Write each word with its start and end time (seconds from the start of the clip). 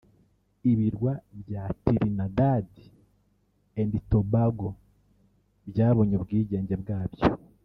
Ibirwa 0.71 1.11
bya 1.39 1.63
Trinidad 1.83 2.67
and 3.81 3.91
Tobago 4.09 4.69
byabonye 5.69 6.13
ubwigenge 6.15 6.75
bwabyo 6.83 7.25